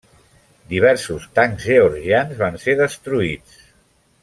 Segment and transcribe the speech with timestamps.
[0.71, 3.63] Diversos tancs georgians van ser destruïts.